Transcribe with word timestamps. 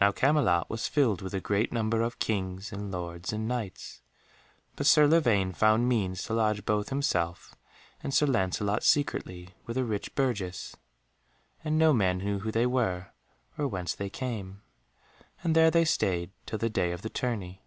Now 0.00 0.12
Camelot 0.12 0.70
was 0.70 0.88
filled 0.88 1.20
with 1.20 1.34
a 1.34 1.42
great 1.42 1.70
number 1.70 2.00
of 2.00 2.18
Kings 2.18 2.72
and 2.72 2.90
Lords 2.90 3.34
and 3.34 3.46
Knights, 3.46 4.00
but 4.76 4.86
Sir 4.86 5.06
Lavaine 5.06 5.52
found 5.52 5.86
means 5.86 6.22
to 6.22 6.32
lodge 6.32 6.64
both 6.64 6.88
himself 6.88 7.54
and 8.02 8.14
Sir 8.14 8.24
Lancelot 8.24 8.82
secretly 8.82 9.50
with 9.66 9.76
a 9.76 9.84
rich 9.84 10.14
burgess, 10.14 10.74
and 11.62 11.76
no 11.78 11.92
man 11.92 12.16
knew 12.16 12.38
who 12.38 12.50
they 12.50 12.64
were 12.64 13.08
or 13.58 13.68
whence 13.68 13.94
they 13.94 14.08
came. 14.08 14.62
And 15.44 15.54
there 15.54 15.70
they 15.70 15.84
stayed 15.84 16.30
till 16.46 16.58
the 16.58 16.70
day 16.70 16.92
of 16.92 17.02
the 17.02 17.10
tourney. 17.10 17.60